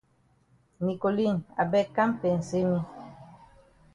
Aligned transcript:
Nicoline 0.83 1.41
I 1.61 1.63
beg 1.71 1.87
kam 1.95 2.11
pensay 2.21 2.65
me. 2.71 2.79